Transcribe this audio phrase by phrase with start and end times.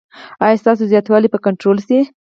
[0.45, 1.99] ایا ستاسو زیاتوالی به کنټرول شي؟